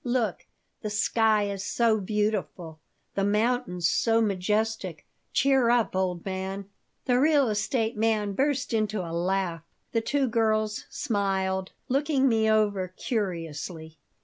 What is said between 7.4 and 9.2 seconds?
estate man burst into a